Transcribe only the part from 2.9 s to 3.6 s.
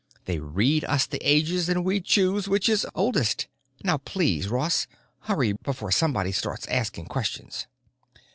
oldest.